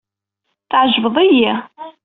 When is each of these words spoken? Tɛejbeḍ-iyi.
Tɛejbeḍ-iyi. 0.69 1.53